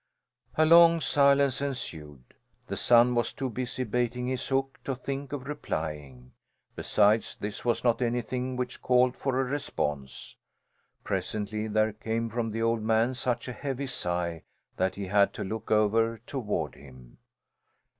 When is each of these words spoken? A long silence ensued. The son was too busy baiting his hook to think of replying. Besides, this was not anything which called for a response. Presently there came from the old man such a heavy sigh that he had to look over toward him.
A 0.55 0.65
long 0.65 0.99
silence 0.99 1.61
ensued. 1.61 2.33
The 2.65 2.75
son 2.75 3.13
was 3.13 3.33
too 3.33 3.51
busy 3.51 3.83
baiting 3.83 4.25
his 4.25 4.47
hook 4.47 4.79
to 4.83 4.95
think 4.95 5.31
of 5.31 5.45
replying. 5.47 6.31
Besides, 6.75 7.35
this 7.39 7.63
was 7.63 7.83
not 7.83 8.01
anything 8.01 8.55
which 8.55 8.81
called 8.81 9.15
for 9.15 9.39
a 9.39 9.43
response. 9.43 10.37
Presently 11.03 11.67
there 11.67 11.93
came 11.93 12.29
from 12.31 12.49
the 12.49 12.63
old 12.63 12.81
man 12.81 13.13
such 13.13 13.47
a 13.47 13.53
heavy 13.53 13.85
sigh 13.85 14.41
that 14.75 14.95
he 14.95 15.05
had 15.05 15.35
to 15.35 15.43
look 15.43 15.69
over 15.69 16.17
toward 16.25 16.73
him. 16.73 17.19